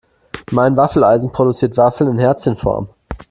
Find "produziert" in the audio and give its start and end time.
1.31-1.77